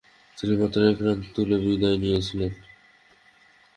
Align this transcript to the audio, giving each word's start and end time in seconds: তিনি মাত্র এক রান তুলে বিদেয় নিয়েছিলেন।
তিনি 0.37 0.53
মাত্র 0.61 0.79
এক 0.91 0.97
রান 1.05 1.19
তুলে 1.33 1.57
বিদেয় 1.63 1.97
নিয়েছিলেন। 1.97 2.51